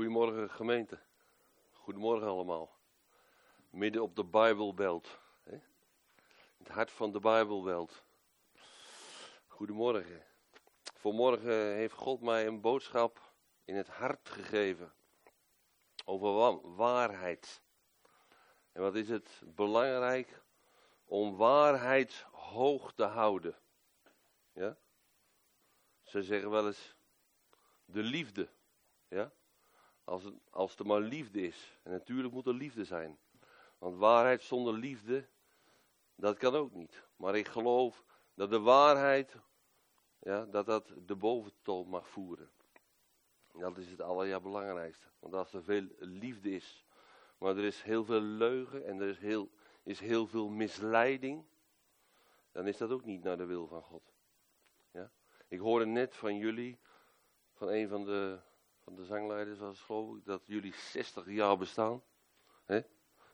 [0.00, 0.98] Goedemorgen gemeente.
[1.72, 2.78] Goedemorgen allemaal.
[3.70, 5.18] Midden op de Bijbelbelt.
[5.42, 5.58] Hè?
[6.58, 8.04] Het hart van de Bijbelbelt.
[9.46, 10.24] Goedemorgen.
[10.94, 13.32] Vanmorgen heeft God mij een boodschap
[13.64, 14.92] in het hart gegeven.
[16.04, 17.62] Over waarheid.
[18.72, 20.42] En wat is het belangrijk
[21.04, 23.56] om waarheid hoog te houden.
[24.52, 24.76] Ja?
[26.02, 26.94] Ze zeggen wel eens
[27.84, 28.48] de liefde.
[29.08, 29.32] Ja?
[30.10, 31.78] Als, als er maar liefde is.
[31.82, 33.18] En natuurlijk moet er liefde zijn.
[33.78, 35.28] Want waarheid zonder liefde,
[36.14, 37.04] dat kan ook niet.
[37.16, 39.36] Maar ik geloof dat de waarheid,
[40.18, 42.50] ja, dat dat de boventoon mag voeren.
[43.52, 45.06] Dat is het allerbelangrijkste.
[45.18, 46.84] Want als er veel liefde is,
[47.38, 49.50] maar er is heel veel leugen en er is heel,
[49.82, 51.44] is heel veel misleiding,
[52.52, 54.12] dan is dat ook niet naar de wil van God.
[54.90, 55.10] Ja?
[55.48, 56.78] Ik hoorde net van jullie,
[57.52, 58.40] van een van de
[58.84, 62.02] van de zangleiders was geloof ik, dat jullie 60 jaar bestaan.
[62.64, 62.80] Hè?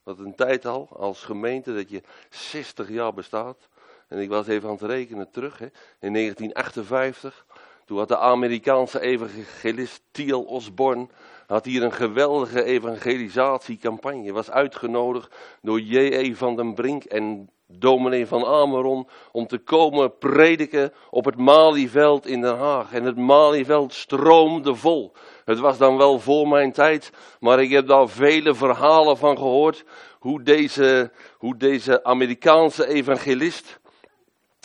[0.02, 3.69] Wat een tijd al, als gemeente, dat je 60 jaar bestaat.
[4.08, 7.47] En ik was even aan het rekenen terug, in 1958.
[7.84, 11.08] Toen had de Amerikaanse evangelist Thiel Osborne
[11.47, 14.33] had hier een geweldige evangelisatiecampagne.
[14.33, 16.34] Was uitgenodigd door J.E.
[16.34, 22.41] van den Brink en dominee van Ameron om te komen prediken op het Malieveld in
[22.41, 22.92] Den Haag.
[22.92, 25.12] En het Malieveld stroomde vol.
[25.45, 29.84] Het was dan wel voor mijn tijd, maar ik heb daar vele verhalen van gehoord.
[30.19, 33.78] Hoe deze, hoe deze Amerikaanse evangelist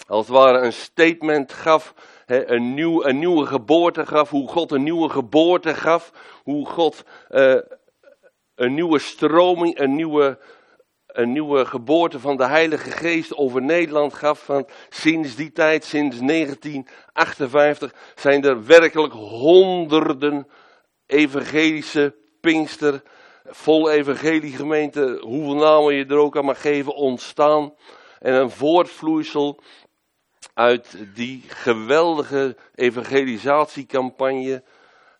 [0.08, 1.94] als het ware een statement gaf,
[2.26, 6.12] een, nieuw, een nieuwe geboorte gaf, hoe God een nieuwe geboorte gaf,
[6.44, 7.56] hoe God uh,
[8.56, 10.40] een nieuwe stroming, een nieuwe,
[11.12, 14.40] een nieuwe geboorte van de Heilige Geest over Nederland gaf.
[14.40, 20.48] Van sinds die tijd, sinds 1958, zijn er werkelijk honderden
[21.06, 23.02] evangelische Pinkster,
[23.46, 27.74] vol evangeliegemeente, hoeveel namen je er ook aan mag geven, ontstaan.
[28.20, 29.60] En een voortvloeisel
[30.54, 34.64] uit die geweldige evangelisatiecampagne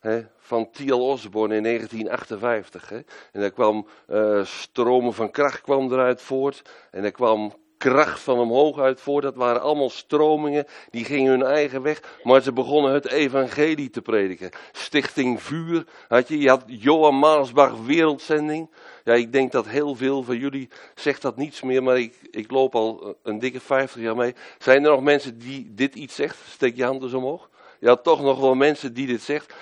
[0.00, 0.22] hè,
[0.52, 2.88] van Thiel Osborne in 1958.
[2.88, 2.96] Hè.
[3.32, 6.62] En daar kwam uh, stromen van kracht kwam eruit voort.
[6.90, 9.22] En er kwam kracht van omhoog uit voort.
[9.22, 12.18] Dat waren allemaal stromingen, die gingen hun eigen weg.
[12.22, 14.50] Maar ze begonnen het evangelie te prediken.
[14.72, 16.38] Stichting Vuur had je.
[16.38, 18.70] Je had Johan Maasbach Wereldzending.
[19.04, 22.50] Ja, ik denk dat heel veel van jullie zegt dat niets meer, maar ik, ik
[22.50, 24.34] loop al een dikke 50 jaar mee.
[24.58, 26.36] Zijn er nog mensen die dit iets zegt?
[26.48, 27.50] Steek je hand eens omhoog.
[27.80, 29.54] Ja, toch nog wel mensen die dit zegt.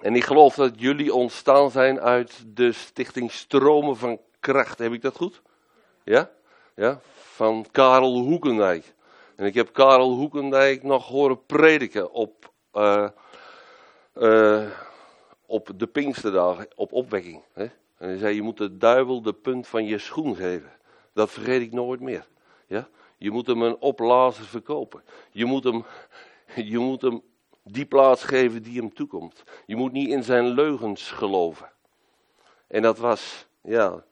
[0.00, 4.78] En ik geloof dat jullie ontstaan zijn uit de stichting Stromen van Kracht.
[4.78, 5.42] Heb ik dat goed?
[6.04, 6.30] Ja?
[6.74, 7.00] Ja?
[7.14, 8.94] Van Karel Hoekendijk.
[9.36, 13.08] En ik heb Karel Hoekendijk nog horen prediken op, uh,
[14.14, 14.66] uh,
[15.46, 17.42] op de Pinksterdagen, op opwekking.
[17.52, 17.64] Hè?
[17.96, 20.72] En hij zei, je moet de duivel de punt van je schoen geven.
[21.12, 22.26] Dat vergeet ik nooit meer.
[22.66, 22.88] Ja?
[23.16, 25.02] Je moet hem een opblazer verkopen.
[25.30, 25.84] Je moet hem,
[26.72, 27.22] je moet hem
[27.64, 29.42] die plaats geven die hem toekomt.
[29.66, 31.70] Je moet niet in zijn leugens geloven.
[32.68, 34.04] En dat was, ja,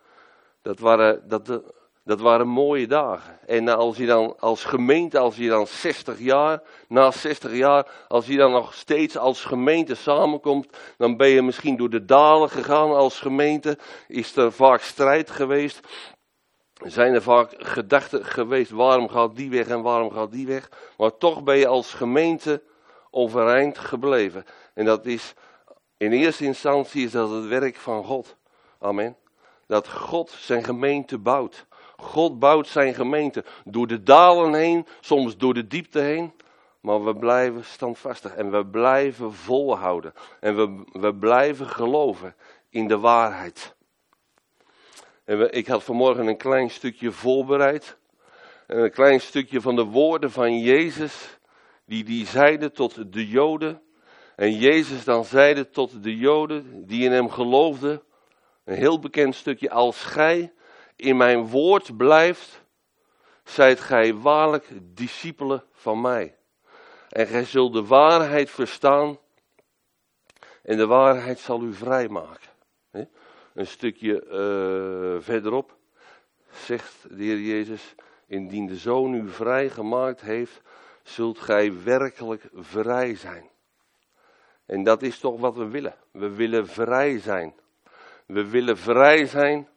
[0.62, 1.62] dat waren, dat,
[2.04, 3.38] dat waren mooie dagen.
[3.46, 8.26] En als je dan als gemeente, als je dan 60 jaar, na 60 jaar, als
[8.26, 12.90] je dan nog steeds als gemeente samenkomt, dan ben je misschien door de dalen gegaan
[12.90, 13.78] als gemeente.
[14.08, 15.80] Is er vaak strijd geweest.
[16.84, 20.70] Zijn er vaak gedachten geweest, waarom gaat die weg en waarom gaat die weg.
[20.96, 22.62] Maar toch ben je als gemeente
[23.10, 24.44] overeind gebleven.
[24.74, 25.34] En dat is,
[25.96, 28.36] in eerste instantie is dat het werk van God.
[28.78, 29.16] Amen.
[29.66, 31.66] Dat God zijn gemeente bouwt.
[31.96, 36.32] God bouwt zijn gemeente door de dalen heen, soms door de diepte heen.
[36.80, 40.12] Maar we blijven standvastig en we blijven volhouden.
[40.40, 42.34] En we, we blijven geloven
[42.70, 43.76] in de waarheid.
[45.24, 47.96] En ik had vanmorgen een klein stukje voorbereid.
[48.66, 51.37] Een klein stukje van de woorden van Jezus.
[51.88, 53.82] Die die zeiden tot de Joden.
[54.36, 58.02] En Jezus dan zeide tot de Joden die in hem geloofden.
[58.64, 59.70] Een heel bekend stukje.
[59.70, 60.52] Als gij
[60.96, 62.64] in mijn woord blijft,
[63.44, 66.36] zijt gij waarlijk discipelen van mij.
[67.08, 69.18] En gij zult de waarheid verstaan
[70.62, 72.50] en de waarheid zal u vrijmaken.
[73.54, 75.76] Een stukje uh, verderop
[76.50, 77.94] zegt de Heer Jezus,
[78.26, 80.60] indien de Zoon u vrijgemaakt heeft,
[81.08, 83.50] zult gij werkelijk vrij zijn.
[84.66, 85.94] En dat is toch wat we willen.
[86.12, 87.54] We willen vrij zijn.
[88.26, 89.68] We willen vrij zijn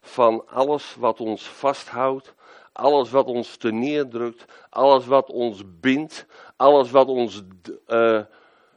[0.00, 2.34] van alles wat ons vasthoudt,
[2.72, 7.42] alles wat ons te neerdrukt, alles wat ons bindt, alles wat ons
[7.88, 8.20] uh,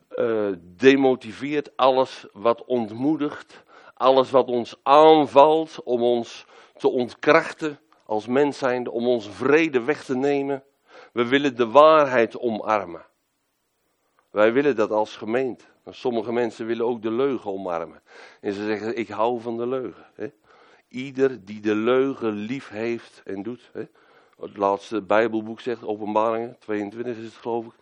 [0.09, 3.63] uh, demotiveert, alles wat ontmoedigt,
[3.93, 10.03] alles wat ons aanvalt om ons te ontkrachten als mens zijnde, om onze vrede weg
[10.03, 10.63] te nemen.
[11.19, 13.05] We willen de waarheid omarmen.
[14.31, 15.63] Wij willen dat als gemeente.
[15.89, 18.01] Sommige mensen willen ook de leugen omarmen.
[18.41, 20.05] En ze zeggen, ik hou van de leugen.
[20.15, 20.31] Hè?
[20.87, 23.69] Ieder die de leugen lief heeft en doet.
[23.73, 23.83] Hè?
[24.39, 27.73] Het laatste Bijbelboek zegt, openbaringen, 22 is het geloof ik.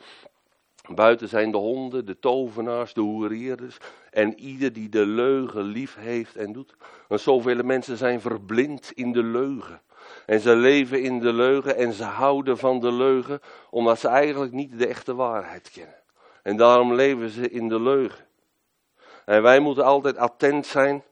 [0.96, 3.78] Buiten zijn de honden, de tovenaars, de hoerierders
[4.12, 6.76] en ieder die de leugen lief heeft en doet.
[7.08, 9.82] Want zoveel mensen zijn verblind in de leugen.
[10.26, 14.52] En ze leven in de leugen en ze houden van de leugen omdat ze eigenlijk
[14.52, 15.96] niet de echte waarheid kennen.
[16.44, 18.26] En daarom leven ze in de leugen.
[19.26, 21.04] En wij moeten altijd attent zijn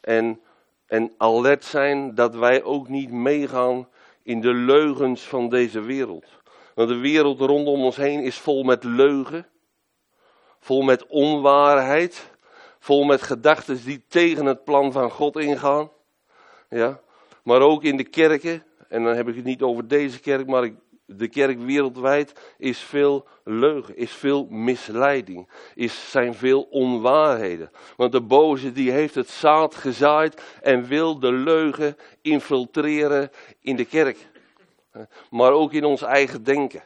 [0.00, 0.40] en,
[0.86, 3.88] en alert zijn dat wij ook niet meegaan
[4.22, 6.26] in de leugens van deze wereld.
[6.74, 9.46] Want de wereld rondom ons heen is vol met leugen,
[10.58, 12.30] vol met onwaarheid,
[12.78, 15.90] vol met gedachten die tegen het plan van God ingaan.
[16.68, 17.00] Ja,
[17.42, 20.64] maar ook in de kerken, en dan heb ik het niet over deze kerk, maar
[20.64, 20.74] ik
[21.18, 27.70] de kerk wereldwijd is veel leugen, is veel misleiding, is, zijn veel onwaarheden.
[27.96, 33.30] Want de boze die heeft het zaad gezaaid en wil de leugen infiltreren
[33.60, 34.30] in de kerk.
[35.30, 36.82] Maar ook in ons eigen denken.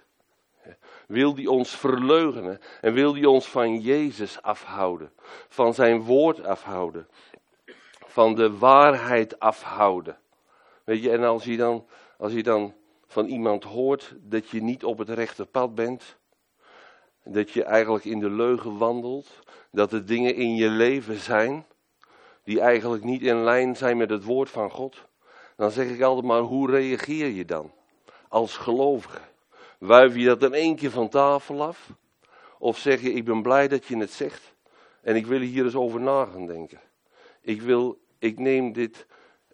[1.07, 5.13] Wil die ons verleugenen en wil die ons van Jezus afhouden,
[5.49, 7.09] van zijn woord afhouden,
[8.07, 10.19] van de waarheid afhouden.
[10.87, 11.87] Weet je, en als je dan,
[12.19, 12.75] als je dan
[13.07, 16.17] van iemand hoort dat je niet op het rechte pad bent,
[17.25, 19.39] dat je eigenlijk in de leugen wandelt,
[19.71, 21.67] dat er dingen in je leven zijn
[22.45, 25.05] die eigenlijk niet in lijn zijn met het woord van God,
[25.57, 27.73] dan zeg ik altijd maar, hoe reageer je dan
[28.29, 29.21] als gelovige?
[29.79, 31.91] Wuif je dat in één keer van tafel af?
[32.59, 34.55] Of zeg je, ik ben blij dat je het zegt
[35.03, 36.81] en ik wil hier eens over na gaan denken.
[37.41, 39.07] Ik, wil, ik neem dit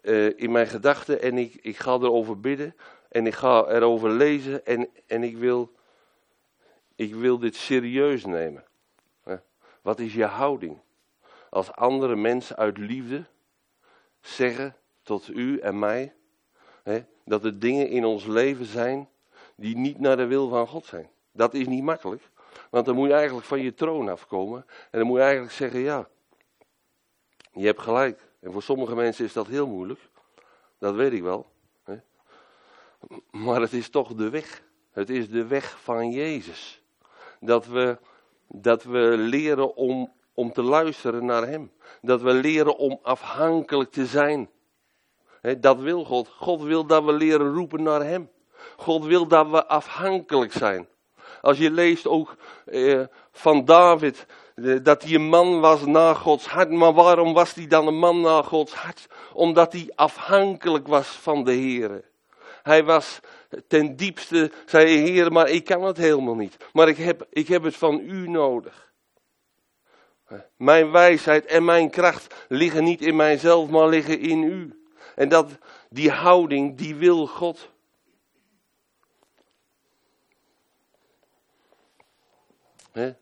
[0.03, 2.75] uh, in mijn gedachten en ik, ik ga erover bidden
[3.09, 5.71] en ik ga erover lezen en, en ik, wil,
[6.95, 8.63] ik wil dit serieus nemen.
[9.83, 10.77] Wat is je houding?
[11.49, 13.25] Als andere mensen uit liefde
[14.21, 16.13] zeggen tot u en mij
[16.83, 19.09] hè, dat er dingen in ons leven zijn
[19.55, 21.09] die niet naar de wil van God zijn.
[21.31, 22.29] Dat is niet makkelijk,
[22.69, 25.79] want dan moet je eigenlijk van je troon afkomen en dan moet je eigenlijk zeggen
[25.79, 26.09] ja,
[27.51, 28.31] je hebt gelijk.
[28.43, 29.99] En voor sommige mensen is dat heel moeilijk,
[30.79, 31.51] dat weet ik wel.
[33.31, 34.63] Maar het is toch de weg.
[34.91, 36.81] Het is de weg van Jezus.
[37.39, 37.97] Dat we,
[38.47, 41.71] dat we leren om, om te luisteren naar Hem.
[42.01, 44.49] Dat we leren om afhankelijk te zijn.
[45.59, 46.27] dat wil God.
[46.27, 48.29] God wil dat we leren roepen naar Hem.
[48.77, 50.87] God wil dat we afhankelijk zijn.
[51.41, 52.35] Als je leest ook
[52.65, 54.25] eh, van David,
[54.81, 56.69] dat hij een man was na Gods hart.
[56.69, 59.07] Maar waarom was hij dan een man na Gods hart?
[59.33, 62.03] Omdat hij afhankelijk was van de Heer.
[62.63, 63.19] Hij was
[63.67, 66.57] ten diepste, zei Heer, maar ik kan het helemaal niet.
[66.73, 68.91] Maar ik heb, ik heb het van u nodig.
[70.57, 74.83] Mijn wijsheid en mijn kracht liggen niet in mijzelf, maar liggen in u.
[75.15, 75.57] En dat,
[75.89, 77.69] die houding, die wil God.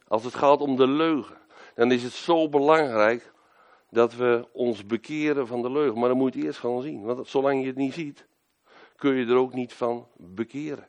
[0.07, 1.37] Als het gaat om de leugen,
[1.75, 3.31] dan is het zo belangrijk
[3.89, 5.99] dat we ons bekeren van de leugen.
[5.99, 7.03] Maar dan moet je eerst gaan zien.
[7.03, 8.27] Want zolang je het niet ziet,
[8.95, 10.87] kun je er ook niet van bekeren.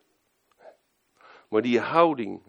[1.48, 2.42] Maar die houding.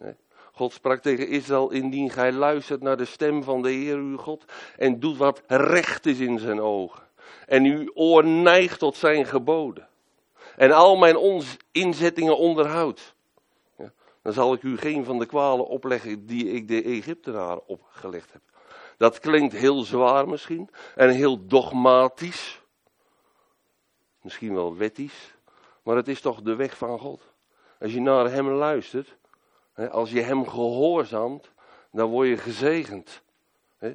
[0.51, 4.45] God sprak tegen Israël: Indien gij luistert naar de stem van de Heer uw God.
[4.77, 7.03] en doet wat recht is in zijn ogen.
[7.47, 9.87] en uw oor neigt tot zijn geboden.
[10.55, 13.15] en al mijn inzettingen onderhoudt.
[14.23, 18.41] Dan zal ik u geen van de kwalen opleggen die ik de Egyptenaren opgelegd heb.
[18.97, 22.61] Dat klinkt heel zwaar misschien en heel dogmatisch.
[24.21, 25.35] Misschien wel wettisch.
[25.83, 27.21] Maar het is toch de weg van God.
[27.79, 29.17] Als je naar Hem luistert,
[29.91, 31.51] als je Hem gehoorzaamt,
[31.91, 33.21] dan word je gezegend.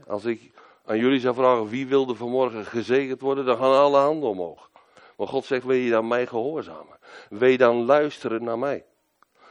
[0.06, 0.50] Als ik
[0.84, 4.70] aan jullie zou vragen wie wilde vanmorgen gezegend worden, dan gaan alle handen omhoog.
[5.16, 6.98] Maar God zegt, wil je dan mij gehoorzamen?
[7.28, 8.84] Wil dan luisteren naar mij?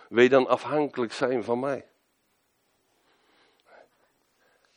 [0.10, 1.86] Wil je dan afhankelijk zijn van mij?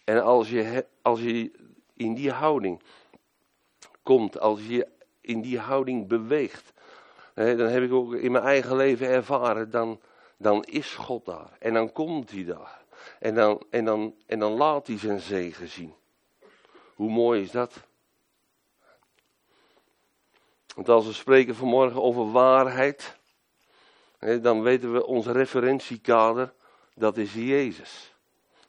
[0.04, 1.50] En als je, als je
[1.94, 2.82] in die houding
[4.02, 4.88] komt, als je
[5.20, 6.72] in die houding beweegt,
[7.34, 10.00] dan heb ik ook in mijn eigen leven ervaren, dan,
[10.36, 11.56] dan is God daar.
[11.58, 12.82] En dan komt hij daar.
[13.18, 15.94] En dan, en, dan, en dan laat hij zijn zegen zien.
[16.94, 17.86] Hoe mooi is dat?
[20.74, 23.19] Want als we spreken vanmorgen over waarheid,
[24.20, 26.52] dan weten we ons referentiekader,
[26.94, 28.14] dat is Jezus.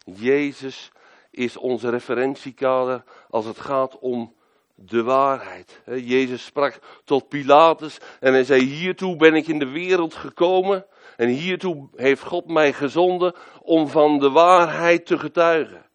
[0.04, 0.92] Jezus
[1.32, 4.36] is onze referentiekader als het gaat om
[4.76, 5.82] de waarheid.
[5.86, 10.86] Jezus sprak tot Pilatus en hij zei: Hiertoe ben ik in de wereld gekomen
[11.18, 15.86] en hiertoe heeft God mij gezonden om van de waarheid te getuigen.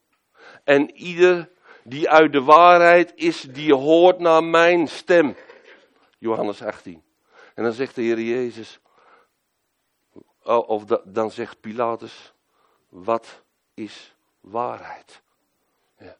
[0.64, 1.50] En ieder
[1.84, 5.36] die uit de waarheid is, die hoort naar mijn stem.
[6.18, 7.02] Johannes 18.
[7.54, 8.80] En dan zegt de Heer Jezus,
[10.46, 12.32] oh, of dan zegt Pilatus,
[12.88, 13.42] wat
[13.74, 15.22] is waarheid?
[15.98, 16.16] Ja.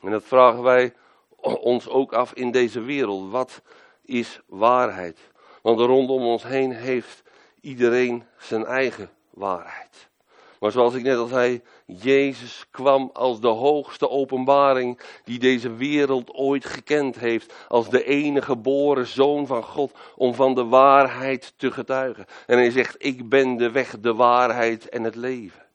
[0.00, 0.94] En dat vragen wij
[1.72, 3.30] ons ook af in deze wereld.
[3.30, 3.62] Wat
[4.02, 5.18] is waarheid?
[5.62, 7.22] Want rondom ons heen heeft
[7.60, 10.07] iedereen zijn eigen waarheid.
[10.60, 16.34] Maar zoals ik net al zei, Jezus kwam als de hoogste openbaring die deze wereld
[16.34, 17.54] ooit gekend heeft.
[17.68, 22.24] Als de enige geboren zoon van God om van de waarheid te getuigen.
[22.46, 25.67] En hij zegt, ik ben de weg, de waarheid en het leven.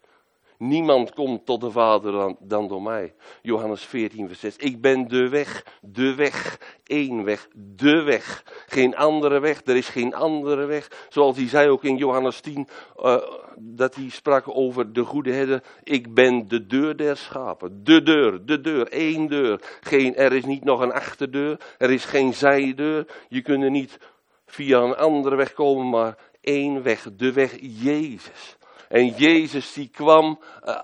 [0.58, 3.14] Niemand komt tot de Vader dan, dan, door mij.
[3.42, 4.56] Johannes 14, vers 6.
[4.58, 8.44] Ik ben de weg, de weg, één weg, de weg.
[8.68, 11.08] Geen andere weg, er is geen andere weg.
[11.10, 12.68] Zoals hij zei ook in Johannes 10,
[12.98, 13.22] uh, eh,
[13.58, 15.64] dat hij sprak over de goede herder.
[15.84, 17.84] Ik ben de deur der schapen.
[17.84, 19.62] De deur, de deur, één deur.
[19.82, 23.08] Geen, er is niet nog een achterdeur, er is geen zijdeur.
[23.30, 24.00] Je kunt er niet
[24.46, 28.58] via een andere weg komen, maar één weg, de weg Jezus.
[28.94, 30.80] En Jezus die kwam uh,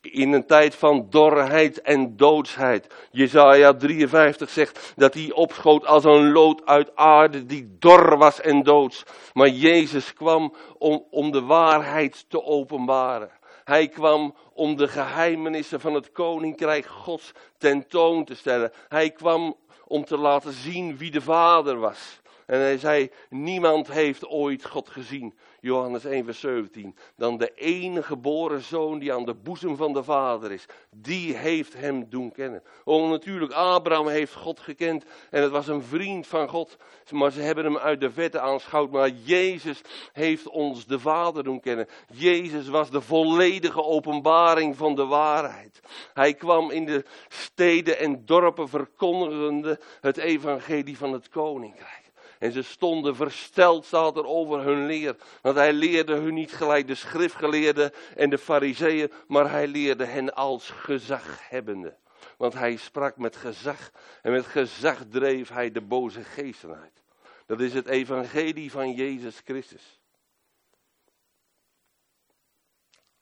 [0.00, 2.94] in een tijd van dorheid en doodsheid.
[3.10, 8.62] Jezaja 53 zegt dat hij opschoot als een lood uit aarde die dor was en
[8.62, 9.02] doods.
[9.32, 13.30] Maar Jezus kwam om, om de waarheid te openbaren.
[13.64, 18.72] Hij kwam om de geheimenissen van het koninkrijk Gods tentoon te stellen.
[18.88, 22.20] Hij kwam om te laten zien wie de Vader was.
[22.46, 25.34] En hij zei, niemand heeft ooit God gezien.
[25.66, 26.96] Johannes 1, vers 17.
[27.16, 30.66] Dan de enige geboren zoon die aan de boezem van de Vader is.
[30.90, 32.62] Die heeft hem doen kennen.
[32.84, 35.04] Oh, natuurlijk, Abraham heeft God gekend.
[35.30, 36.76] En het was een vriend van God.
[37.10, 38.90] Maar ze hebben hem uit de vette aanschouwd.
[38.90, 39.80] Maar Jezus
[40.12, 41.88] heeft ons de Vader doen kennen.
[42.12, 45.80] Jezus was de volledige openbaring van de waarheid.
[46.14, 52.05] Hij kwam in de steden en dorpen verkondigende het evangelie van het koninkrijk.
[52.38, 55.16] En ze stonden versteld, staat er over hun leer.
[55.42, 60.34] Want hij leerde hun niet gelijk de schriftgeleerden en de fariseeën, maar hij leerde hen
[60.34, 61.96] als gezaghebbende.
[62.36, 63.90] Want hij sprak met gezag
[64.22, 67.04] en met gezag dreef hij de boze geesten uit.
[67.46, 70.00] Dat is het evangelie van Jezus Christus.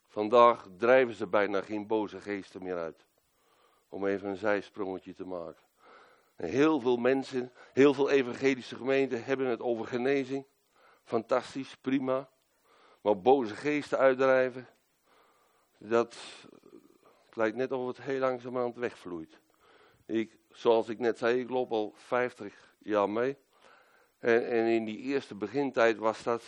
[0.09, 3.07] Vandaag drijven ze bijna geen boze geesten meer uit.
[3.89, 5.64] Om even een zijsprongetje te maken.
[6.37, 10.47] Heel veel mensen, heel veel evangelische gemeenten hebben het over genezing.
[11.05, 12.29] Fantastisch, prima.
[13.01, 14.69] Maar boze geesten uitdrijven,
[15.79, 16.17] dat
[17.33, 19.39] lijkt net of het heel langzamerhand wegvloeit.
[20.07, 23.37] Ik, zoals ik net zei, ik loop al 50 jaar mee.
[24.19, 26.43] En, en in die eerste begintijd was dat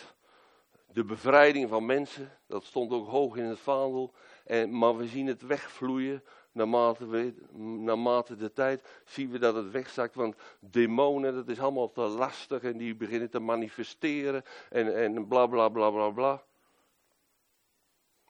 [0.93, 2.38] de bevrijding van mensen.
[2.47, 4.14] Dat stond ook hoog in het vaandel.
[4.45, 6.25] En, maar we zien het wegvloeien
[6.57, 10.15] naarmate, we, naarmate de tijd zien we dat het wegzakt.
[10.15, 15.47] Want demonen, dat is allemaal te lastig en die beginnen te manifesteren en, en bla
[15.47, 16.43] bla bla bla bla.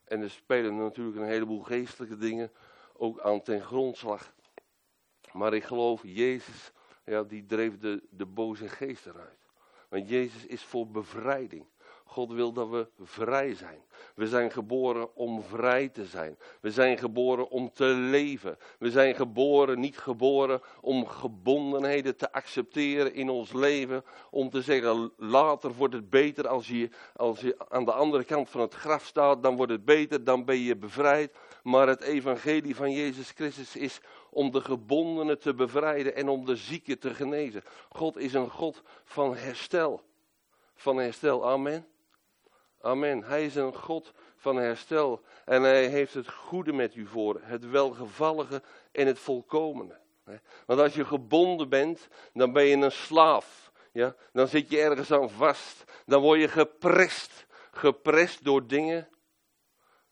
[0.05, 2.51] En er spelen natuurlijk een heleboel geestelijke dingen
[2.93, 4.35] ook aan ten grondslag.
[5.33, 6.73] Maar ik geloof, Jezus,
[7.05, 9.51] ja, die dreef de, de boze geest eruit.
[9.89, 11.67] Want Jezus is voor bevrijding.
[12.09, 13.81] God wil dat we vrij zijn.
[14.15, 16.39] We zijn geboren om vrij te zijn.
[16.61, 18.59] We zijn geboren om te leven.
[18.79, 24.05] We zijn geboren, niet geboren om gebondenheden te accepteren in ons leven.
[24.31, 28.49] Om te zeggen, later wordt het beter als je, als je aan de andere kant
[28.49, 29.43] van het graf staat.
[29.43, 31.33] Dan wordt het beter, dan ben je bevrijd.
[31.63, 36.57] Maar het evangelie van Jezus Christus is om de gebondenen te bevrijden en om de
[36.57, 37.63] zieken te genezen.
[37.89, 40.03] God is een God van herstel.
[40.75, 41.87] Van herstel, amen.
[42.87, 43.23] Amen.
[43.23, 45.21] Hij is een God van herstel.
[45.45, 47.41] En hij heeft het goede met u voor.
[47.43, 48.63] Het welgevallige
[48.93, 49.99] en het volkomene.
[50.67, 53.73] Want als je gebonden bent, dan ben je een slaaf.
[53.93, 54.15] Ja?
[54.33, 55.85] Dan zit je ergens aan vast.
[56.05, 57.47] Dan word je geprest.
[57.71, 59.09] Geprest door dingen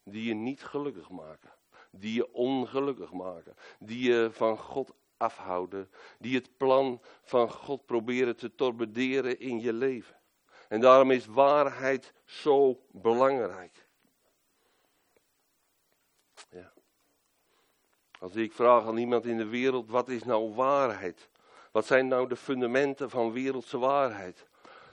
[0.05, 1.53] die je niet gelukkig maken.
[1.91, 3.55] Die je ongelukkig maken.
[3.79, 5.91] Die je van God afhouden.
[6.19, 10.17] Die het plan van God proberen te torpederen in je leven.
[10.75, 13.87] En daarom is waarheid zo belangrijk.
[16.51, 16.73] Ja.
[18.19, 21.29] Als ik vraag aan iemand in de wereld, wat is nou waarheid?
[21.73, 24.47] Wat zijn nou de fundamenten van wereldse waarheid?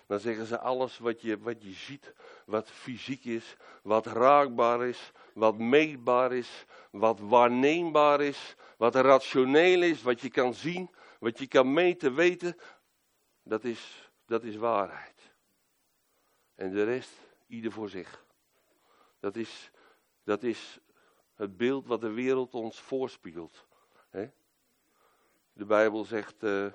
[0.07, 2.13] Dan zeggen ze alles wat je, wat je ziet,
[2.45, 10.01] wat fysiek is, wat raakbaar is, wat meetbaar is, wat waarneembaar is, wat rationeel is,
[10.01, 12.57] wat je kan zien, wat je kan meten, weten,
[13.43, 15.20] dat is, dat is waarheid.
[16.61, 17.11] En de rest,
[17.47, 18.25] ieder voor zich.
[19.19, 19.71] Dat is,
[20.23, 20.79] dat is
[21.35, 23.65] het beeld wat de wereld ons voorspiegelt.
[25.53, 26.71] De Bijbel zegt, uh,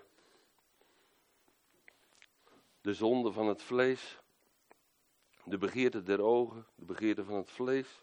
[2.80, 4.20] de zonde van het vlees,
[5.44, 8.02] de begeerte der ogen, de begeerte van het vlees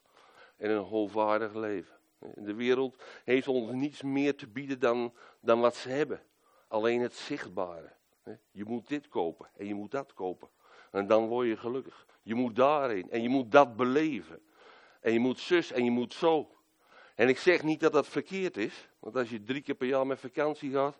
[0.57, 1.97] en een hoogwaardig leven.
[2.35, 6.21] De wereld heeft ons niets meer te bieden dan, dan wat ze hebben.
[6.67, 7.93] Alleen het zichtbare.
[8.51, 10.49] Je moet dit kopen en je moet dat kopen.
[10.93, 12.05] En dan word je gelukkig.
[12.21, 14.41] Je moet daarin en je moet dat beleven.
[15.01, 16.55] En je moet zus en je moet zo.
[17.15, 18.89] En ik zeg niet dat dat verkeerd is.
[18.99, 20.97] Want als je drie keer per jaar met vakantie gaat.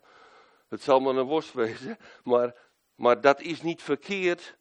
[0.68, 1.98] Het zal maar een worst wezen.
[2.24, 2.54] Maar,
[2.94, 4.56] maar dat is niet verkeerd.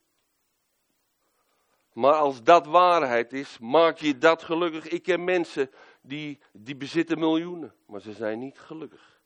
[1.93, 4.87] Maar als dat waarheid is, maak je dat gelukkig.
[4.87, 5.71] Ik ken mensen
[6.01, 9.21] die, die bezitten miljoenen, maar ze zijn niet gelukkig.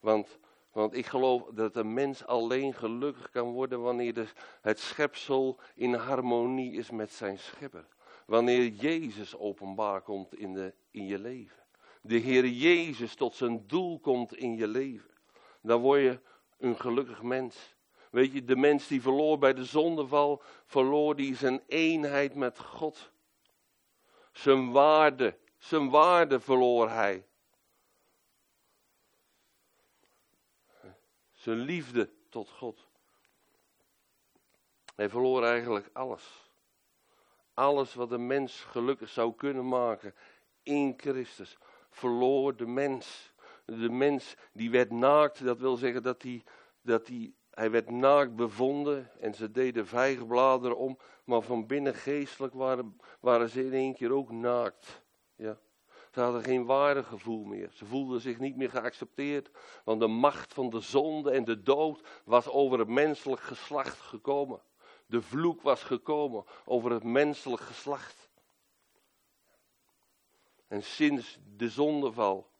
[0.00, 0.38] Want,
[0.72, 6.72] want ik geloof dat een mens alleen gelukkig kan worden wanneer het schepsel in harmonie
[6.72, 7.86] is met zijn schepper.
[8.26, 11.62] Wanneer Jezus openbaar komt in, de, in je leven.
[12.02, 15.10] De Heer Jezus tot zijn doel komt in je leven.
[15.60, 16.20] Dan word je
[16.58, 17.74] een gelukkig mens.
[18.10, 23.10] Weet je, de mens die verloor bij de zondeval, verloor die zijn eenheid met God.
[24.32, 27.26] Zijn waarde, zijn waarde verloor hij.
[31.42, 32.86] Zijn liefde tot God.
[34.94, 36.50] Hij verloor eigenlijk alles.
[37.54, 40.14] Alles wat een mens gelukkig zou kunnen maken
[40.62, 41.58] in Christus.
[41.90, 43.34] Verloor de mens.
[43.64, 46.44] De mens die werd naakt, dat wil zeggen dat hij,
[46.80, 52.54] dat hij hij werd naakt bevonden en ze deden vijgenbladeren om, maar van binnen geestelijk
[52.54, 55.02] waren, waren ze in één keer ook naakt.
[55.36, 55.58] Ja.
[56.12, 57.70] Ze hadden geen waardegevoel meer.
[57.72, 59.50] Ze voelden zich niet meer geaccepteerd,
[59.84, 64.62] want de macht van de zonde en de dood was over het menselijk geslacht gekomen.
[65.06, 68.30] De vloek was gekomen over het menselijk geslacht.
[70.68, 72.50] En sinds de zondeval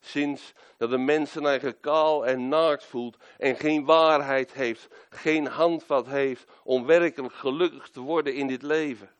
[0.00, 6.06] Sinds dat de mens zijn kaal en naakt voelt en geen waarheid heeft, geen handvat
[6.06, 9.10] heeft om werkelijk gelukkig te worden in dit leven,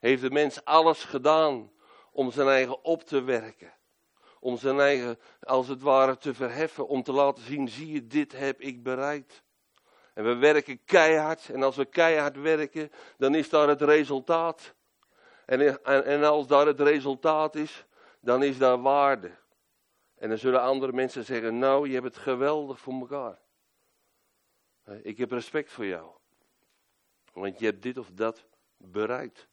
[0.00, 1.70] heeft de mens alles gedaan
[2.18, 3.72] om zijn eigen op te werken.
[4.40, 6.88] Om zijn eigen, als het ware, te verheffen.
[6.88, 9.42] Om te laten zien, zie je, dit heb ik bereikt.
[10.14, 11.48] En we werken keihard.
[11.48, 14.74] En als we keihard werken, dan is daar het resultaat.
[15.46, 17.86] En, en, als daar het resultaat is,
[18.20, 19.30] dan is daar waarde.
[20.14, 23.38] En dan zullen andere mensen zeggen, nou, je hebt het geweldig voor elkaar.
[25.02, 26.10] Ik heb respect voor jou.
[27.32, 28.44] Want je hebt dit of dat
[28.76, 29.48] bereikt.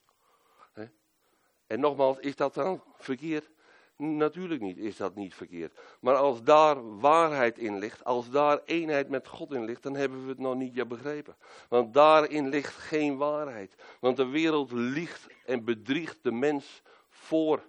[1.67, 3.49] En nogmaals, is dat dan verkeerd?
[3.97, 5.79] Natuurlijk niet, is dat niet verkeerd.
[5.99, 10.23] Maar als daar waarheid in ligt, als daar eenheid met God in ligt, dan hebben
[10.23, 11.35] we het nog niet begrepen.
[11.69, 13.75] Want daarin ligt geen waarheid.
[13.99, 17.63] Want de wereld liegt en bedriegt de mens voor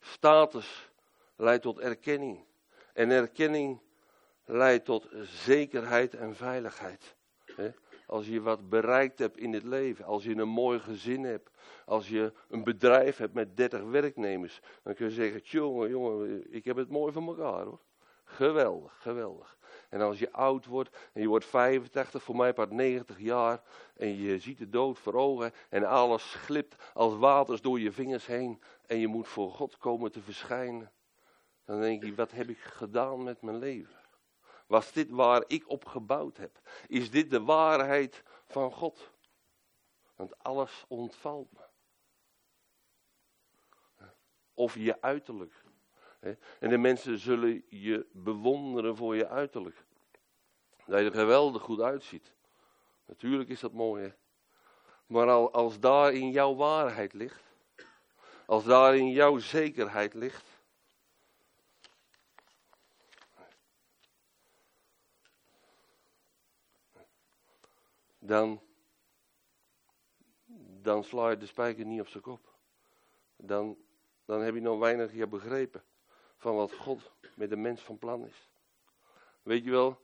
[0.00, 0.90] Status
[1.36, 2.44] leidt tot erkenning.
[2.92, 3.80] En erkenning
[4.44, 7.16] leidt tot zekerheid en veiligheid.
[8.06, 11.49] Als je wat bereikt hebt in het leven, als je een mooi gezin hebt,
[11.84, 16.64] als je een bedrijf hebt met 30 werknemers, dan kun je zeggen, jongen, jongen, ik
[16.64, 17.80] heb het mooi voor elkaar hoor.
[18.24, 19.58] Geweldig, geweldig.
[19.88, 23.62] En als je oud wordt en je wordt 85, voor mij part 90 jaar,
[23.96, 28.26] en je ziet de dood voor ogen en alles glipt als waters door je vingers
[28.26, 30.92] heen en je moet voor God komen te verschijnen,
[31.64, 33.98] dan denk je, wat heb ik gedaan met mijn leven?
[34.66, 36.60] Was dit waar ik op gebouwd heb?
[36.86, 39.10] Is dit de waarheid van God?
[40.20, 41.64] Want alles ontvalt me.
[44.54, 45.64] Of je uiterlijk.
[46.58, 49.84] En de mensen zullen je bewonderen voor je uiterlijk.
[50.86, 52.32] Dat je er geweldig goed uitziet.
[53.04, 54.12] Natuurlijk is dat mooi, hè?
[55.06, 57.44] Maar als daar in jouw waarheid ligt,
[58.46, 60.46] als daar in jouw zekerheid ligt,
[68.18, 68.62] dan,
[70.82, 72.54] dan sla je de spijker niet op zijn kop.
[73.36, 73.76] Dan,
[74.24, 75.84] dan heb je nog weinig je begrepen
[76.36, 78.50] van wat God met de mens van plan is.
[79.42, 80.00] Weet je wel,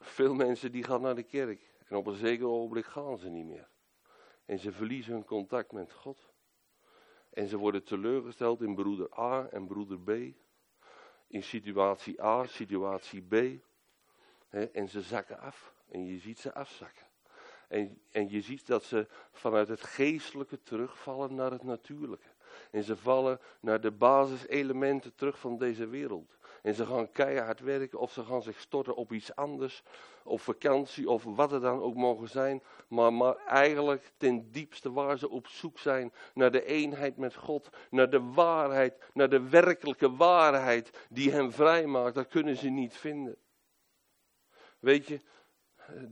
[0.00, 3.46] veel mensen die gaan naar de kerk en op een zeker ogenblik gaan ze niet
[3.46, 3.68] meer.
[4.44, 6.32] En ze verliezen hun contact met God.
[7.30, 10.10] En ze worden teleurgesteld in broeder A en broeder B.
[11.26, 13.62] In situatie A, situatie B.
[14.72, 15.74] en ze zakken af.
[15.88, 17.06] En je ziet ze afzakken.
[17.68, 22.28] En, en je ziet dat ze vanuit het geestelijke terugvallen naar het natuurlijke.
[22.70, 26.36] En ze vallen naar de basiselementen terug van deze wereld.
[26.62, 29.82] En ze gaan keihard werken of ze gaan zich storten op iets anders.
[30.24, 32.62] Op vakantie of wat het dan ook mogen zijn.
[32.88, 37.68] Maar, maar eigenlijk ten diepste waar ze op zoek zijn naar de eenheid met God.
[37.90, 42.14] Naar de waarheid, naar de werkelijke waarheid die hen vrijmaakt.
[42.14, 43.36] Dat kunnen ze niet vinden.
[44.78, 45.20] Weet je,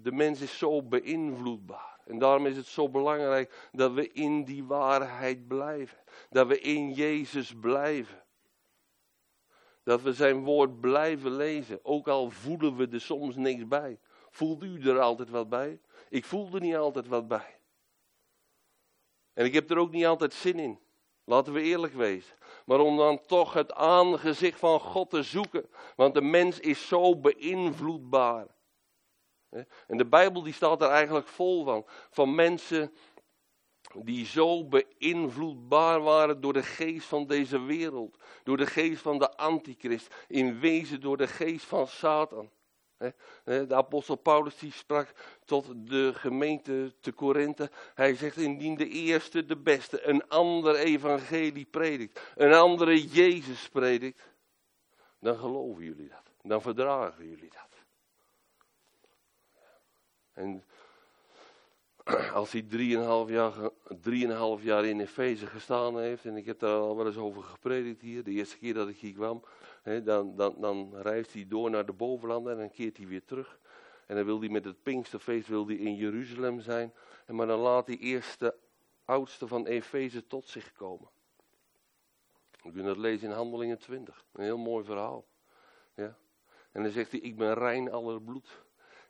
[0.02, 2.00] de mens is zo beïnvloedbaar.
[2.04, 5.98] En daarom is het zo belangrijk dat we in die waarheid blijven.
[6.30, 8.22] Dat we in Jezus blijven.
[9.82, 11.84] Dat we zijn woord blijven lezen.
[11.84, 13.98] Ook al voelen we er soms niks bij.
[14.30, 15.80] Voelt u er altijd wat bij?
[16.08, 17.58] Ik voel er niet altijd wat bij.
[19.32, 20.78] En ik heb er ook niet altijd zin in.
[21.24, 22.36] Laten we eerlijk wezen.
[22.66, 25.68] Maar om dan toch het aangezicht van God te zoeken.
[25.96, 28.46] Want de mens is zo beïnvloedbaar.
[29.86, 31.84] En de Bijbel die staat er eigenlijk vol van.
[32.10, 32.92] Van mensen
[33.94, 38.18] die zo beïnvloedbaar waren door de geest van deze wereld.
[38.44, 40.14] Door de geest van de antichrist.
[40.28, 42.50] In wezen door de geest van Satan.
[43.44, 45.12] De apostel Paulus die sprak
[45.44, 47.70] tot de gemeente te Korinthe.
[47.94, 52.20] Hij zegt indien de eerste de beste een ander evangelie predikt.
[52.36, 54.22] Een andere Jezus predikt.
[55.18, 56.30] Dan geloven jullie dat.
[56.42, 57.71] Dan verdragen jullie dat.
[60.32, 60.64] En
[62.34, 66.96] als hij drieënhalf jaar, drieënhalf jaar in Efeze gestaan heeft, en ik heb daar al
[66.96, 69.44] wel eens over gepredikt hier, de eerste keer dat ik hier kwam,
[70.04, 73.58] dan, dan, dan reist hij door naar de bovenlanden en dan keert hij weer terug.
[74.06, 76.92] En dan wil hij met het Pinksterfeest wil hij in Jeruzalem zijn,
[77.26, 78.56] en maar dan laat die eerste
[79.04, 81.08] oudste van Efeze tot zich komen.
[82.62, 85.24] We kunnen dat lezen in Handelingen 20, een heel mooi verhaal.
[85.94, 86.16] Ja.
[86.72, 88.62] En dan zegt hij, ik ben rein aller bloed.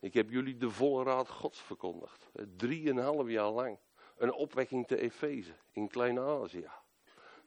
[0.02, 2.30] Ik heb jullie de volle raad Gods verkondigd.
[2.56, 3.78] Drieënhalf jaar lang.
[4.16, 6.68] Een opwekking te Efeze in Klein-Azië.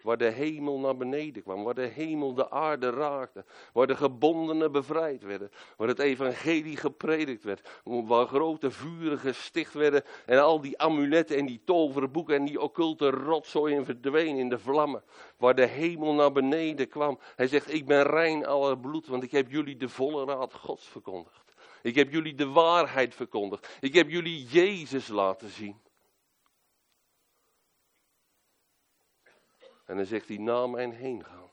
[0.01, 1.63] Waar de hemel naar beneden kwam.
[1.63, 3.45] Waar de hemel de aarde raakte.
[3.73, 5.51] Waar de gebondenen bevrijd werden.
[5.77, 7.81] Waar het evangelie gepredikt werd.
[7.83, 10.03] Waar grote vuren gesticht werden.
[10.25, 15.03] En al die amuletten en die toverboeken en die occulte rotzooi verdwenen in de vlammen.
[15.37, 17.19] Waar de hemel naar beneden kwam.
[17.35, 19.07] Hij zegt, ik ben rein aller bloed.
[19.07, 21.44] Want ik heb jullie de volle raad Gods verkondigd.
[21.85, 23.77] Ik heb jullie de waarheid verkondigd.
[23.79, 25.81] Ik heb jullie Jezus laten zien.
[29.85, 31.51] En dan zegt hij, na mijn heen gaan.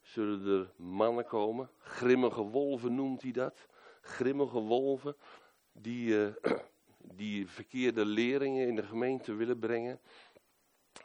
[0.00, 3.68] Zullen er mannen komen, grimmige wolven noemt hij dat.
[4.00, 5.16] Grimmige wolven,
[5.72, 6.34] die, uh,
[7.20, 10.00] die verkeerde leringen in de gemeente willen brengen.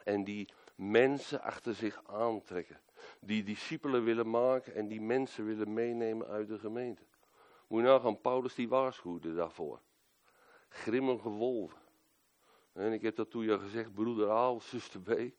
[0.04, 2.82] En die mensen achter zich aantrekken.
[3.20, 7.04] Die discipelen willen maken en die mensen willen meenemen uit de gemeente.
[7.68, 9.80] Moet je nagaan, Paulus die waarschuwde daarvoor.
[10.70, 11.80] Grimmige wolven.
[12.74, 15.34] En ik heb dat toen je gezegd, broeder A zuster B.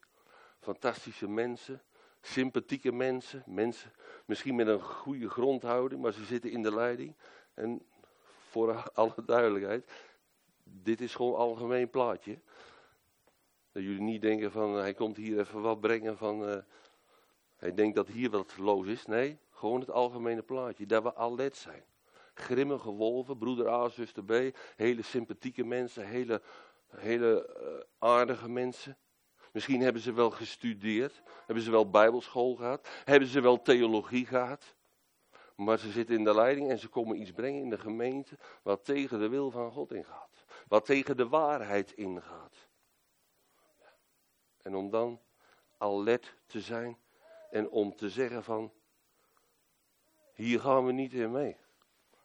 [0.61, 1.83] Fantastische mensen,
[2.21, 3.93] sympathieke mensen, mensen
[4.25, 7.17] misschien met een goede grondhouding, maar ze zitten in de leiding.
[7.55, 7.83] En
[8.49, 9.91] voor alle duidelijkheid,
[10.65, 12.39] dit is gewoon een algemeen plaatje.
[13.73, 16.57] Dat jullie niet denken van, hij komt hier even wat brengen van, uh,
[17.57, 19.07] hij denkt dat hier wat los is.
[19.07, 21.85] Nee, gewoon het algemene plaatje, dat we alert zijn
[22.39, 26.43] grimmige wolven, broeder A, zuster B, hele sympathieke mensen, hele,
[26.87, 28.97] hele uh, aardige mensen.
[29.53, 34.75] Misschien hebben ze wel gestudeerd, hebben ze wel bijbelschool gehad, hebben ze wel theologie gehad.
[35.55, 38.85] Maar ze zitten in de leiding en ze komen iets brengen in de gemeente wat
[38.85, 40.45] tegen de wil van God ingaat.
[40.69, 42.69] Wat tegen de waarheid ingaat.
[44.63, 45.21] En om dan
[45.79, 46.99] alert te zijn
[47.51, 48.73] en om te zeggen van,
[50.35, 51.57] hier gaan we niet in mee.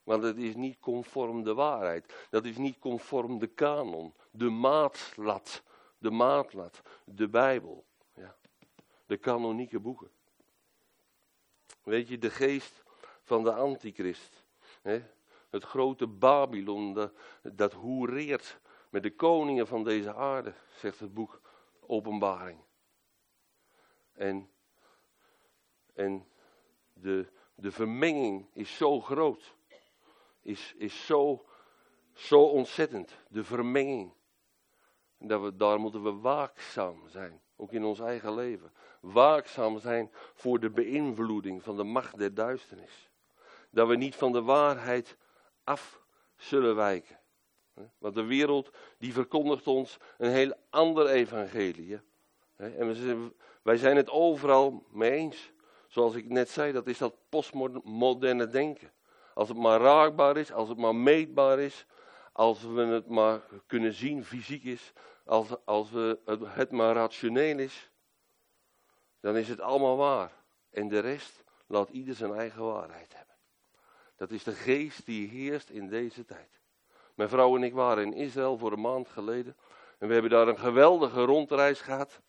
[0.04, 2.28] Want het is niet conform de waarheid.
[2.30, 4.14] Dat is niet conform de kanon.
[4.32, 5.64] De maatlat.
[5.98, 6.82] De maatlat.
[7.06, 7.86] De Bijbel.
[8.14, 8.36] Ja.
[9.06, 10.12] De kanonieke boeken.
[11.84, 12.84] Weet je, de geest
[13.24, 14.44] van de antichrist.
[14.82, 15.04] Hè?
[15.50, 18.60] Het grote Babylon, dat, dat hoereert
[18.90, 21.42] met de koningen van deze aarde, zegt het boek
[21.80, 22.60] Openbaring.
[24.14, 24.50] En,
[25.94, 26.28] en
[26.94, 29.56] de, de vermenging is zo groot
[30.42, 31.46] is, is zo,
[32.14, 33.18] zo ontzettend.
[33.30, 34.14] De vermenging.
[35.18, 37.42] Dat we, daar moeten we waakzaam zijn.
[37.56, 38.72] Ook in ons eigen leven.
[39.00, 43.10] Waakzaam zijn voor de beïnvloeding van de macht der duisternis.
[43.70, 45.18] Dat we niet van de waarheid
[45.64, 46.02] af
[46.36, 47.20] zullen wijken.
[47.98, 52.00] Want de wereld die verkondigt ons een heel ander evangelie.
[52.56, 55.52] En wij zijn het overal mee eens.
[55.88, 58.92] Zoals ik net zei, dat is dat postmoderne denken.
[59.34, 61.86] Als het maar raakbaar is, als het maar meetbaar is,
[62.32, 64.94] als we het maar kunnen zien, fysiek is,
[65.26, 67.92] als, als we het, het maar rationeel is,
[69.20, 70.32] dan is het allemaal waar.
[70.70, 73.36] En de rest laat ieder zijn eigen waarheid hebben.
[74.16, 76.60] Dat is de geest die heerst in deze tijd.
[77.16, 79.56] Mijn vrouw en ik waren in Israël voor een maand geleden.
[79.98, 82.22] En we hebben daar een geweldige rondreis gehad.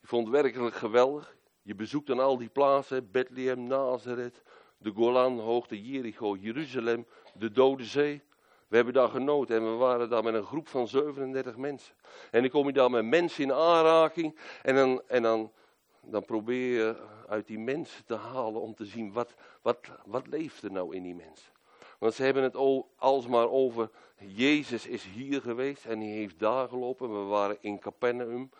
[0.00, 1.36] Ik vond het werkelijk geweldig.
[1.62, 4.42] Je bezoekt dan al die plaatsen, Bethlehem, Nazareth,
[4.84, 8.22] de Golan, Hoogte Jericho, Jeruzalem, de Dode Zee.
[8.68, 11.94] We hebben daar genoten en we waren daar met een groep van 37 mensen.
[12.30, 15.52] En dan kom je daar met mensen in aanraking en dan, en dan,
[16.00, 16.96] dan probeer je
[17.28, 21.02] uit die mensen te halen om te zien wat, wat, wat leeft er nou in
[21.02, 21.52] die mensen.
[21.98, 22.56] Want ze hebben het
[22.96, 27.22] alsmaar over, Jezus is hier geweest en hij heeft daar gelopen.
[27.22, 28.50] We waren in Capernaum.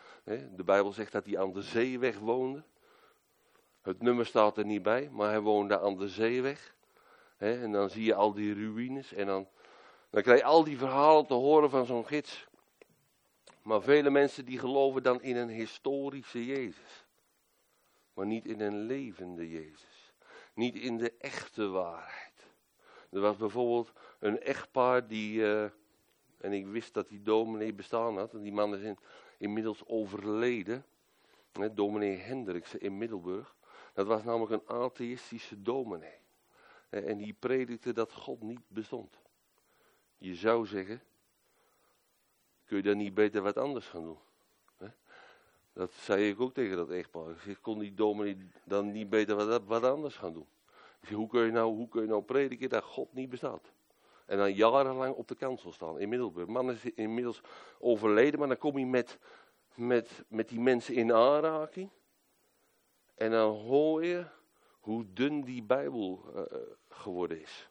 [0.57, 2.63] De Bijbel zegt dat hij aan de zeeweg woonde.
[3.85, 6.75] Het nummer staat er niet bij, maar hij woonde aan de zeeweg.
[7.37, 9.49] En dan zie je al die ruïnes en dan,
[10.11, 12.47] dan krijg je al die verhalen te horen van zo'n gids.
[13.62, 17.05] Maar vele mensen die geloven dan in een historische Jezus.
[18.14, 20.12] Maar niet in een levende Jezus.
[20.55, 22.47] Niet in de echte waarheid.
[23.11, 25.70] Er was bijvoorbeeld een echtpaar die, eh,
[26.40, 28.94] en ik wist dat die dominee bestaan had, en die man is
[29.38, 30.85] inmiddels overleden,
[31.53, 33.55] hè, dominee Hendriksen in Middelburg.
[33.94, 36.18] Dat was namelijk een atheïstische dominee.
[36.88, 39.18] En die predikte dat God niet bestond.
[40.18, 41.02] Je zou zeggen,
[42.64, 44.18] kun je dan niet beter wat anders gaan doen?
[45.72, 47.46] Dat zei ik ook tegen dat echtpaar.
[47.46, 50.46] Ik kon die dominee dan niet beter wat, wat anders gaan doen?
[51.12, 53.72] hoe kun je nou, hoe kun je nou prediken dat God niet bestaat?
[54.26, 56.46] En dan jarenlang op de kansel staan in Middelburg.
[56.46, 57.40] Man is inmiddels
[57.78, 59.18] overleden, maar dan kom je met,
[59.74, 61.90] met, met die mensen in aanraking.
[63.14, 64.27] En dan hoor je
[64.81, 66.42] hoe dun die Bijbel uh,
[66.88, 67.68] geworden is.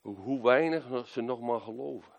[0.00, 2.12] Hoe, hoe weinig ze nog maar geloven.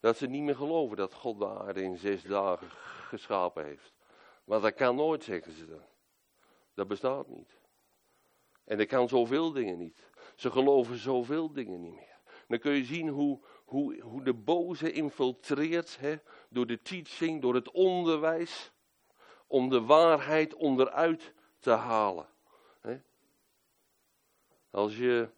[0.00, 2.68] Dat ze niet meer geloven dat God de aarde in zes dagen
[3.08, 3.94] geschapen heeft.
[4.44, 5.84] Maar dat kan nooit, zeggen ze dan.
[6.74, 7.58] Dat bestaat niet.
[8.64, 10.10] En dat kan zoveel dingen niet.
[10.34, 12.20] Ze geloven zoveel dingen niet meer.
[12.48, 16.16] Dan kun je zien hoe, hoe, hoe de boze infiltreert hè,
[16.48, 18.72] door de teaching, door het onderwijs,
[19.54, 22.26] om de waarheid onderuit te halen.
[24.70, 25.28] Als je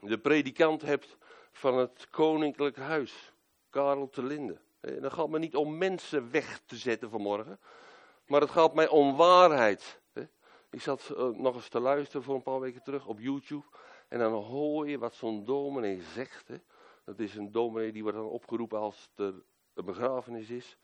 [0.00, 1.16] de predikant hebt
[1.52, 3.32] van het koninklijk huis,
[3.70, 7.58] Karel te Linde, dan gaat me niet om mensen weg te zetten vanmorgen,
[8.26, 10.00] maar het gaat mij om waarheid.
[10.70, 13.64] Ik zat uh, nog eens te luisteren voor een paar weken terug op YouTube.
[14.08, 16.50] En dan hoor je wat zo'n dominee zegt.
[17.04, 19.34] Dat is een dominee die wordt dan opgeroepen als er
[19.74, 20.76] een begrafenis is.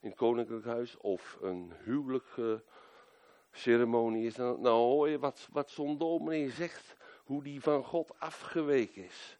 [0.00, 0.96] In het koninklijk huis.
[0.96, 4.34] Of een huwelijkceremonie is.
[4.34, 6.96] Dan, dan hoor je wat, wat zo'n dominee zegt.
[7.24, 9.38] Hoe die van God afgeweken is.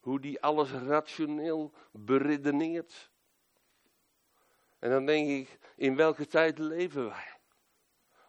[0.00, 3.10] Hoe die alles rationeel beredeneert.
[4.78, 7.36] En dan denk ik, in welke tijd leven wij?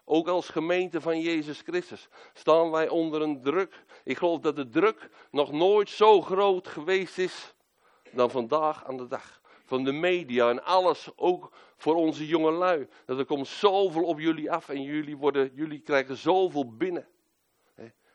[0.06, 3.84] Ook als gemeente van Jezus Christus staan wij onder een druk.
[4.04, 7.54] Ik geloof dat de druk nog nooit zo groot geweest is
[8.12, 9.39] dan vandaag aan de dag.
[9.70, 12.88] Van de media en alles, ook voor onze jonge lui.
[13.06, 17.08] Dat er komt zoveel op jullie af en jullie, worden, jullie krijgen zoveel binnen.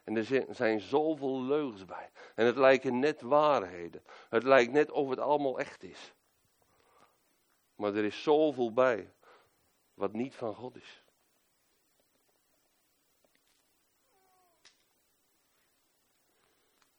[0.04, 2.10] En er zijn zoveel leugens bij.
[2.34, 4.02] En het lijken net waarheden.
[4.28, 6.14] Het lijkt net of het allemaal echt is.
[7.74, 9.12] Maar er is zoveel bij
[9.94, 11.02] wat niet van God is.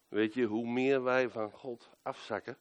[0.08, 2.58] Weet je, hoe meer wij van God afzakken,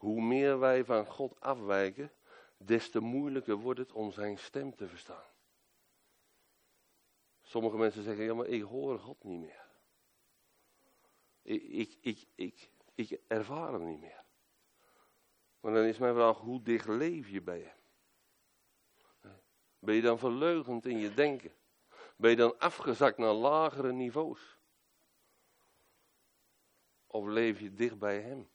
[0.00, 2.12] hoe meer wij van God afwijken,
[2.56, 5.24] des te moeilijker wordt het om zijn stem te verstaan.
[7.42, 9.68] Sommige mensen zeggen, ja maar ik hoor God niet meer.
[11.42, 14.24] Ik, ik, ik, ik, ik ervaar hem niet meer.
[15.60, 17.78] Maar dan is mijn vraag, hoe dicht leef je bij hem?
[19.78, 21.52] Ben je dan verleugend in je denken?
[22.16, 24.58] Ben je dan afgezakt naar lagere niveaus?
[27.06, 28.50] Of leef je dicht bij Hem?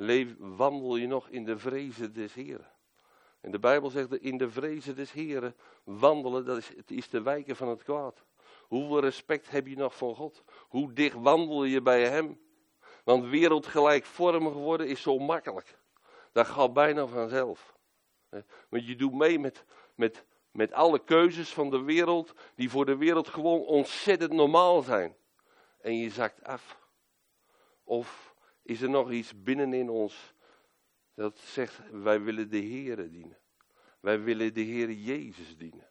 [0.00, 2.70] Leef, wandel je nog in de vrezen des Heren?
[3.40, 7.22] En de Bijbel zegt, in de vrezen des Heren wandelen, dat is, het is te
[7.22, 8.24] wijken van het kwaad.
[8.66, 10.42] Hoeveel respect heb je nog voor God?
[10.68, 12.40] Hoe dicht wandel je bij Hem?
[13.04, 15.78] Want wereldgelijkvormig worden is zo makkelijk.
[16.32, 17.76] Dat gaat bijna vanzelf.
[18.68, 22.96] Want je doet mee met, met, met alle keuzes van de wereld, die voor de
[22.96, 25.16] wereld gewoon ontzettend normaal zijn.
[25.80, 26.78] En je zakt af.
[27.84, 28.36] Of
[28.68, 30.34] is er nog iets binnenin ons
[31.14, 33.38] dat zegt, wij willen de Heere dienen.
[34.00, 35.90] Wij willen de Heer Jezus dienen.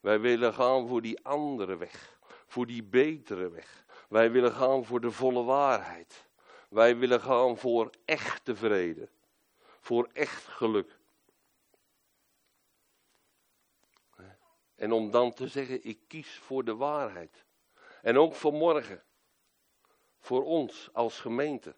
[0.00, 3.84] Wij willen gaan voor die andere weg, voor die betere weg.
[4.08, 6.28] Wij willen gaan voor de volle waarheid.
[6.68, 9.08] Wij willen gaan voor echte vrede.
[9.80, 10.98] Voor echt geluk.
[14.74, 17.44] En om dan te zeggen, ik kies voor de waarheid.
[18.02, 19.02] En ook voor morgen.
[20.20, 21.74] Voor ons als gemeente.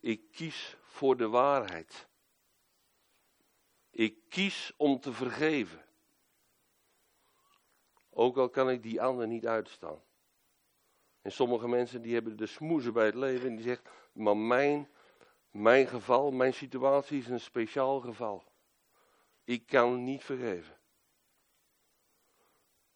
[0.00, 2.08] Ik kies voor de waarheid.
[3.90, 5.84] Ik kies om te vergeven.
[8.10, 10.02] Ook al kan ik die ander niet uitstaan.
[11.22, 14.88] En sommige mensen die hebben de smoezen bij het leven en die zeggen, maar mijn,
[15.50, 18.44] mijn geval, mijn situatie is een speciaal geval.
[19.44, 20.78] Ik kan niet vergeven.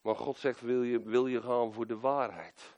[0.00, 2.76] Maar God zegt, wil je, wil je gaan voor de waarheid?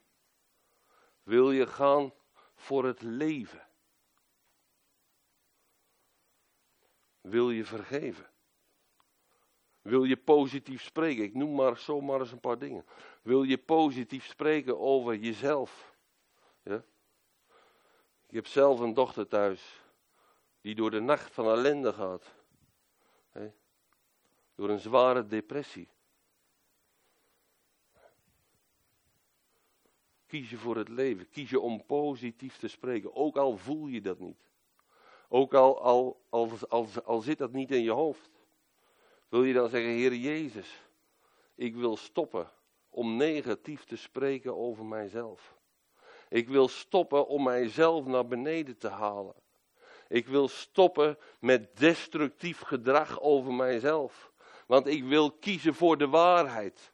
[1.23, 2.13] Wil je gaan
[2.55, 3.68] voor het leven?
[7.29, 8.29] Wil je vergeven?
[9.81, 11.23] Wil je positief spreken?
[11.23, 12.85] Ik noem maar zomaar eens een paar dingen.
[13.21, 15.95] Wil je positief spreken over jezelf?
[16.63, 16.83] Ja?
[18.27, 19.83] Ik heb zelf een dochter thuis
[20.61, 22.37] die door de nacht van ellende gaat.
[24.55, 25.87] Door een zware depressie.
[30.25, 31.29] Kies je voor het leven.
[31.29, 33.15] Kies je om positief te spreken.
[33.15, 34.48] Ook al voel je dat niet.
[35.31, 35.81] Ook al,
[37.05, 38.29] al, zit dat niet in je hoofd.
[39.27, 40.81] Wil je dan zeggen, Heer Jezus,
[41.55, 42.51] ik wil stoppen
[42.89, 45.57] om negatief te spreken over mijzelf.
[46.29, 49.35] Ik wil stoppen om mijzelf naar beneden te halen.
[50.07, 54.31] Ik wil stoppen met destructief gedrag over mijzelf.
[54.67, 56.93] Want ik wil kiezen voor de waarheid.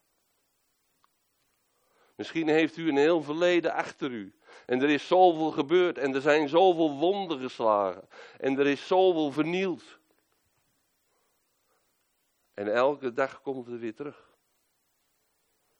[2.15, 4.35] Misschien heeft u een heel verleden achter u.
[4.65, 5.97] En er is zoveel gebeurd.
[5.97, 8.07] En er zijn zoveel wonden geslagen.
[8.39, 9.99] En er is zoveel vernield.
[12.53, 14.33] En elke dag komt het weer terug.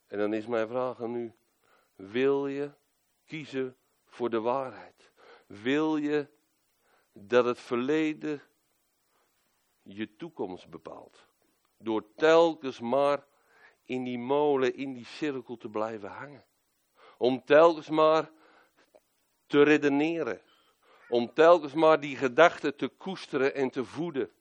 [0.07, 1.33] En dan is mijn vraag aan u:
[1.95, 2.71] wil je
[3.25, 5.11] kiezen voor de waarheid?
[5.47, 6.27] Wil je
[7.13, 8.41] dat het verleden
[9.83, 11.27] je toekomst bepaalt?
[11.77, 13.25] Door telkens maar
[13.83, 16.45] in die molen, in die cirkel te blijven hangen.
[17.17, 18.31] Om telkens maar
[19.55, 20.41] te redeneren.
[21.09, 24.31] Om telkens maar die gedachten te koesteren en te voeden.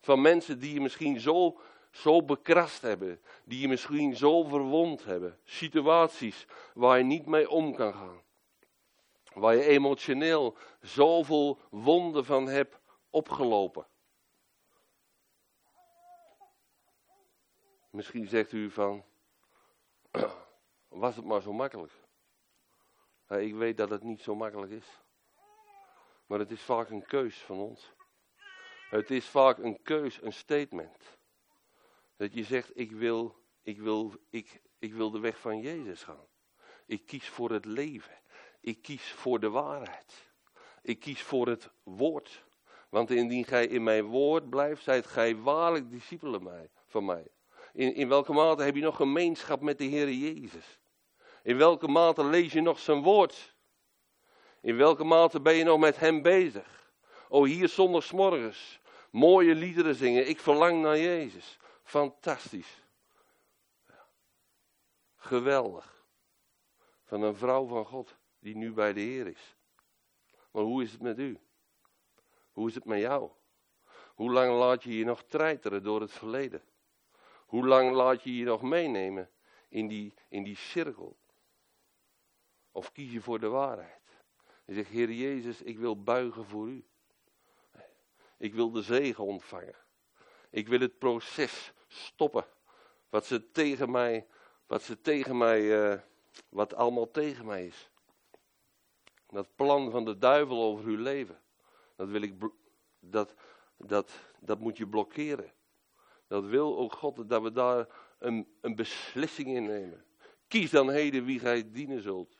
[0.00, 3.20] Van mensen die je misschien zo, zo bekrast hebben.
[3.44, 5.38] Die je misschien zo verwond hebben.
[5.44, 8.22] Situaties waar je niet mee om kan gaan.
[9.32, 13.86] Waar je emotioneel zoveel wonden van hebt opgelopen.
[17.90, 19.04] Misschien zegt u van,
[20.88, 21.99] was het maar zo makkelijk.
[23.38, 25.02] Ik weet dat het niet zo makkelijk is.
[26.26, 27.92] Maar het is vaak een keus van ons.
[28.90, 31.18] Het is vaak een keus, een statement.
[32.16, 36.26] Dat je zegt, ik wil, ik wil, ik, ik wil de weg van Jezus gaan.
[36.86, 38.18] Ik kies voor het leven.
[38.60, 40.30] Ik kies voor de waarheid.
[40.82, 42.44] Ik kies voor het woord.
[42.88, 47.26] Want indien gij in mijn woord blijft, zijt gij waarlijk discipelen van mij.
[47.72, 50.79] In, in welke mate heb je nog gemeenschap met de Heer Jezus?
[51.42, 53.54] In welke mate lees je nog zijn woord?
[54.60, 56.92] In welke mate ben je nog met hem bezig?
[57.28, 58.80] Oh, hier zondagsmorgens.
[59.10, 60.28] Mooie liederen zingen.
[60.28, 61.58] Ik verlang naar Jezus.
[61.82, 62.82] Fantastisch.
[65.16, 66.04] Geweldig.
[67.04, 69.56] Van een vrouw van God die nu bij de Heer is.
[70.50, 71.38] Maar hoe is het met u?
[72.52, 73.30] Hoe is het met jou?
[74.14, 76.62] Hoe lang laat je je nog treiteren door het verleden?
[77.46, 79.30] Hoe lang laat je je nog meenemen
[79.68, 81.16] in die, in die cirkel?
[82.72, 84.00] Of kies je voor de waarheid?
[84.64, 86.84] Je zegt, Heer Jezus, ik wil buigen voor u.
[88.38, 89.76] Ik wil de zegen ontvangen.
[90.50, 92.44] Ik wil het proces stoppen.
[93.08, 94.26] Wat ze tegen mij,
[94.66, 96.00] wat ze tegen mij, uh,
[96.48, 97.90] wat allemaal tegen mij is.
[99.28, 101.40] Dat plan van de duivel over uw leven.
[101.96, 102.34] Dat wil ik,
[103.00, 103.34] dat,
[103.76, 105.52] dat, dat moet je blokkeren.
[106.26, 107.86] Dat wil ook God dat we daar
[108.18, 110.04] een, een beslissing in nemen.
[110.48, 112.39] Kies dan heden wie gij dienen zult.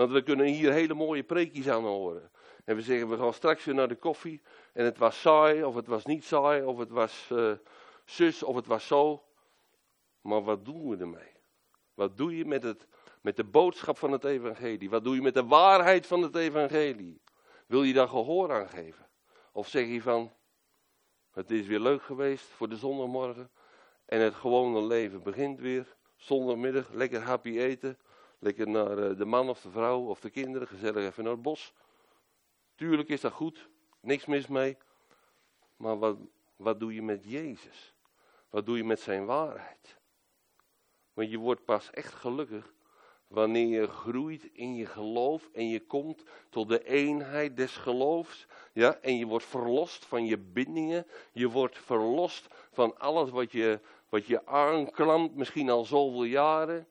[0.00, 2.30] Want we kunnen hier hele mooie preekjes aan horen.
[2.64, 4.40] En we zeggen, we gaan straks weer naar de koffie.
[4.72, 7.52] En het was saai, of het was niet saai, of het was uh,
[8.04, 9.24] zus, of het was zo.
[10.20, 11.32] Maar wat doen we ermee?
[11.94, 12.86] Wat doe je met, het,
[13.20, 14.90] met de boodschap van het evangelie?
[14.90, 17.20] Wat doe je met de waarheid van het evangelie?
[17.66, 19.06] Wil je daar gehoor aan geven?
[19.52, 20.32] Of zeg je van,
[21.30, 23.50] het is weer leuk geweest voor de zondagmorgen.
[24.06, 25.96] En het gewone leven begint weer.
[26.16, 27.98] Zondagmiddag, lekker happy eten.
[28.40, 30.68] Lekker naar eh, de man of de vrouw of de kinderen.
[30.68, 31.74] Gezellig even naar het bos.
[32.74, 33.68] Tuurlijk is dat goed.
[34.00, 34.76] Niks mis mee.
[35.76, 36.16] Maar wat,
[36.56, 37.94] wat doe je met Jezus?
[38.50, 39.98] Wat doe je met zijn waarheid?
[41.12, 42.72] Want je wordt pas echt gelukkig
[43.30, 48.98] wanneer je groeit in je geloof en je komt tot de eenheid des geloofs, ja,
[49.00, 54.26] en je wordt verlost van je bindingen, je wordt verlost van alles wat je, wat
[54.26, 56.86] je aanklampt, misschien al zoveel jaren.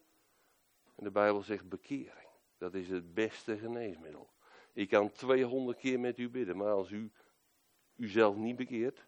[1.00, 4.30] En de Bijbel zegt bekering, dat is het beste geneesmiddel.
[4.74, 7.12] Ik kan 200 keer met u bidden, maar als u
[7.96, 9.06] uzelf niet bekeert,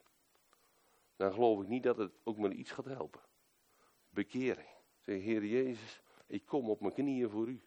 [1.15, 3.21] dan geloof ik niet dat het ook maar iets gaat helpen.
[4.09, 4.67] Bekering.
[4.99, 7.61] Zeg, Heer Jezus, ik kom op mijn knieën voor u.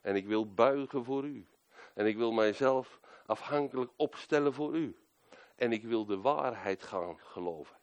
[0.00, 1.46] En ik wil buigen voor u.
[1.94, 4.96] En ik wil mijzelf afhankelijk opstellen voor u.
[5.54, 7.76] En ik wil de waarheid gaan geloven.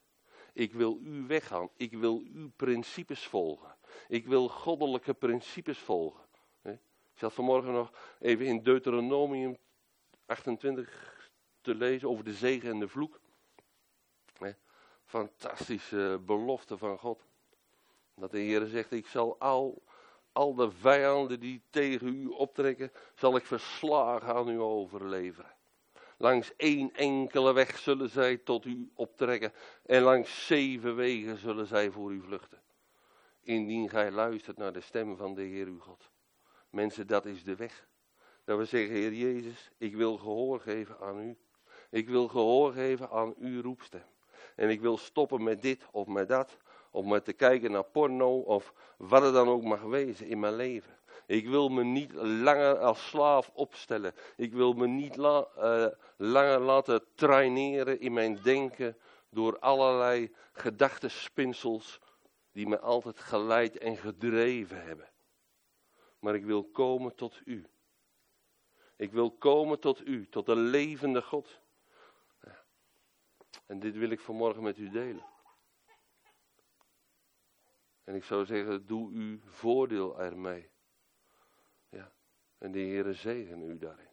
[0.54, 1.70] Ik wil u weggaan.
[1.76, 3.76] Ik wil uw principes volgen.
[4.08, 6.24] Ik wil goddelijke principes volgen.
[7.14, 9.58] Ik zat vanmorgen nog even in Deuteronomium
[10.26, 11.32] 28
[11.62, 13.22] te lezen over de zegen en de vloek.
[15.06, 17.26] Fantastische belofte van God.
[18.16, 19.84] Dat de Heer zegt, ik zal al,
[20.32, 25.56] al de vijanden die tegen u optrekken, zal ik verslagen aan u overleveren.
[26.18, 29.54] Langs één enkele weg zullen zij tot u optrekken
[29.86, 32.62] en langs zeven wegen zullen zij voor u vluchten.
[33.42, 36.10] Indien gij luistert naar de stem van de Heer uw God.
[36.70, 37.88] Mensen, dat is de weg.
[38.46, 41.38] Dat we zeggen, Heer Jezus, ik wil gehoor geven aan u.
[41.90, 44.06] Ik wil gehoor geven aan uw roepstem.
[44.56, 46.58] En ik wil stoppen met dit of met dat.
[46.92, 50.56] Of met te kijken naar porno of wat het dan ook mag wezen in mijn
[50.56, 50.98] leven.
[51.28, 54.14] Ik wil me niet langer als slaaf opstellen.
[54.36, 58.98] Ik wil me niet uh, langer laten traineren in mijn denken
[59.30, 62.00] door allerlei gedachtenspinsels
[62.52, 65.10] die me altijd geleid en gedreven hebben.
[66.20, 67.66] Maar ik wil komen tot u.
[68.96, 71.62] Ik wil komen tot u, tot de levende God.
[73.66, 75.26] En dit wil ik vanmorgen met u delen.
[78.04, 80.73] En ik zou zeggen, doe uw voordeel ermee.
[82.64, 84.10] En de Heere zegen u daarin.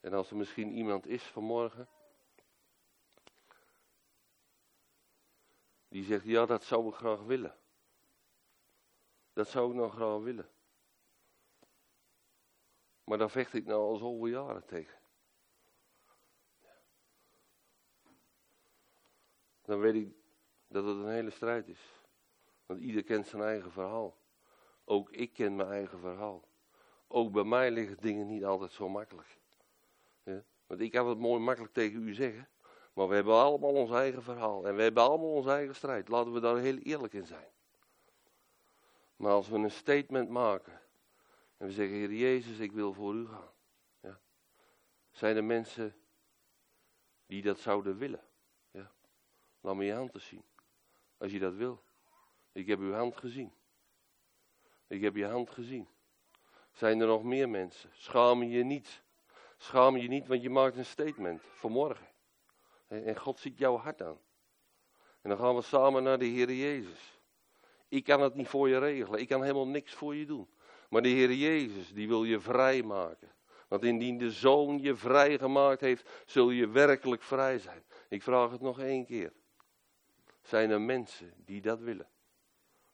[0.00, 1.88] En als er misschien iemand is vanmorgen.
[5.88, 7.56] Die zegt, ja dat zou ik graag willen.
[9.32, 10.50] Dat zou ik nog graag willen.
[13.04, 14.98] Maar daar vecht ik nou al zoveel jaren tegen.
[19.62, 20.14] Dan weet ik
[20.66, 22.02] dat het een hele strijd is.
[22.66, 24.16] Want ieder kent zijn eigen verhaal.
[24.84, 26.48] Ook ik ken mijn eigen verhaal.
[27.12, 29.38] Ook bij mij liggen dingen niet altijd zo makkelijk.
[30.22, 30.42] Ja?
[30.66, 32.48] Want ik kan het mooi makkelijk tegen u zeggen.
[32.92, 34.66] Maar we hebben allemaal ons eigen verhaal.
[34.66, 36.08] En we hebben allemaal onze eigen strijd.
[36.08, 37.48] Laten we daar heel eerlijk in zijn.
[39.16, 40.80] Maar als we een statement maken.
[41.56, 43.50] En we zeggen, Heer Jezus, ik wil voor u gaan.
[44.00, 44.20] Ja.
[45.10, 45.94] Zijn er mensen
[47.26, 48.24] die dat zouden willen?
[48.70, 48.92] Ja.
[49.60, 50.44] Laat me je hand te zien.
[51.16, 51.82] Als je dat wil.
[52.52, 53.52] Ik heb uw hand gezien.
[54.86, 55.88] Ik heb je hand gezien.
[56.80, 57.90] Zijn er nog meer mensen?
[57.92, 59.02] Schaam je niet.
[59.56, 62.06] Schaam je niet, want je maakt een statement vanmorgen.
[62.88, 64.18] En God ziet jouw hart aan.
[65.22, 67.20] En dan gaan we samen naar de Heer Jezus.
[67.88, 69.20] Ik kan het niet voor je regelen.
[69.20, 70.48] Ik kan helemaal niks voor je doen.
[70.88, 73.32] Maar de Heer Jezus, die wil je vrijmaken.
[73.68, 77.82] Want indien de Zoon je vrijgemaakt heeft, zul je werkelijk vrij zijn.
[78.08, 79.32] Ik vraag het nog één keer.
[80.42, 82.08] Zijn er mensen die dat willen?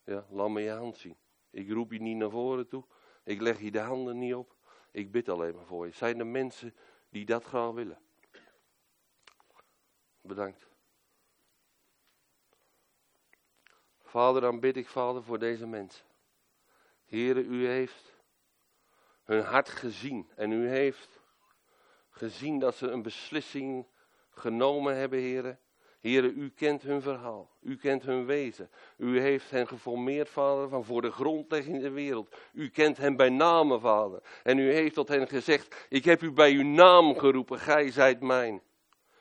[0.05, 1.16] Ja, laat me je hand zien.
[1.51, 2.84] Ik roep je niet naar voren toe.
[3.27, 4.55] Ik leg je de handen niet op.
[4.91, 5.93] Ik bid alleen maar voor je.
[5.93, 6.74] Zijn er mensen
[7.09, 7.99] die dat graag willen?
[10.20, 10.68] Bedankt.
[13.99, 16.07] Vader, dan bid ik, Vader, voor deze mensen.
[17.05, 18.14] Heere, u heeft
[19.22, 20.31] hun hart gezien.
[20.35, 21.20] En u heeft
[22.11, 23.87] gezien dat ze een beslissing
[24.31, 25.59] genomen hebben, Heere.
[26.01, 27.51] Heere, u kent hun verhaal.
[27.61, 28.70] U kent hun wezen.
[28.97, 32.36] U heeft hen geformeerd, vader, van voor de grondlegging der wereld.
[32.53, 34.22] U kent hen bij name, vader.
[34.42, 38.20] En u heeft tot hen gezegd, ik heb u bij uw naam geroepen, gij zijt
[38.20, 38.62] mijn.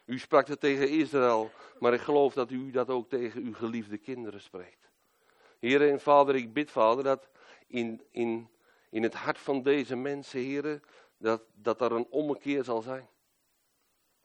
[0.05, 3.97] U sprak het tegen Israël, maar ik geloof dat u dat ook tegen uw geliefde
[3.97, 4.89] kinderen spreekt.
[5.59, 7.29] Heere en vader, ik bid, vader, dat
[7.67, 8.49] in, in,
[8.89, 10.83] in het hart van deze mensen, heren,
[11.17, 13.07] dat, dat er een ommekeer zal zijn.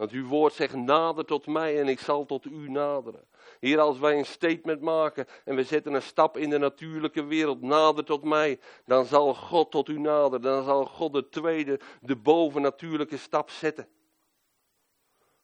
[0.00, 3.28] Want uw woord zegt, nader tot mij en ik zal tot u naderen.
[3.58, 7.62] Hier als wij een statement maken en we zetten een stap in de natuurlijke wereld,
[7.62, 10.42] nader tot mij, dan zal God tot u naderen.
[10.42, 13.88] Dan zal God de tweede, de bovennatuurlijke stap zetten.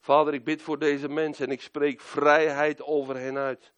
[0.00, 3.72] Vader, ik bid voor deze mensen en ik spreek vrijheid over hen uit.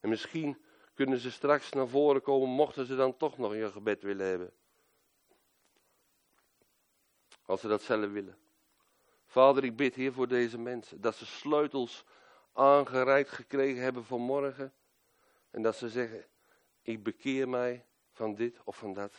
[0.00, 4.02] En misschien kunnen ze straks naar voren komen, mochten ze dan toch nog een gebed
[4.02, 4.52] willen hebben.
[7.42, 8.41] Als ze dat zelf willen.
[9.32, 11.00] Vader, ik bid hier voor deze mensen.
[11.00, 12.04] Dat ze sleutels
[12.52, 14.72] aangereikt gekregen hebben vanmorgen.
[15.50, 16.24] En dat ze zeggen,
[16.82, 19.12] ik bekeer mij van dit of van dat.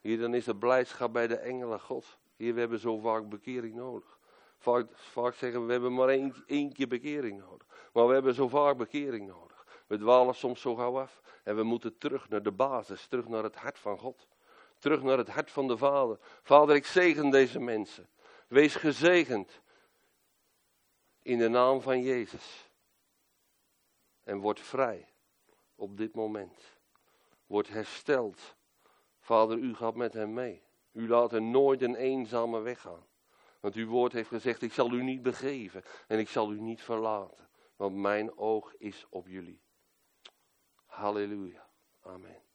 [0.00, 2.18] Hier dan is de blijdschap bij de engelen God.
[2.36, 4.18] Hier, we hebben zo vaak bekering nodig.
[4.58, 7.66] Vaak, vaak zeggen we, we hebben maar één, één keer bekering nodig.
[7.92, 9.66] Maar we hebben zo vaak bekering nodig.
[9.86, 11.20] We dwalen soms zo gauw af.
[11.42, 14.26] En we moeten terug naar de basis, terug naar het hart van God.
[14.78, 16.18] Terug naar het hart van de Vader.
[16.42, 18.08] Vader, ik zegen deze mensen.
[18.48, 19.60] Wees gezegend.
[21.22, 22.70] In de naam van Jezus.
[24.22, 25.08] En word vrij
[25.74, 26.78] op dit moment.
[27.46, 28.56] Word hersteld.
[29.18, 30.62] Vader, u gaat met hem mee.
[30.92, 33.06] U laat er nooit een eenzame weg gaan.
[33.60, 36.82] Want uw woord heeft gezegd, ik zal u niet begeven en ik zal u niet
[36.82, 37.48] verlaten.
[37.76, 39.62] Want mijn oog is op jullie.
[40.86, 41.68] Halleluja.
[42.00, 42.47] Amen.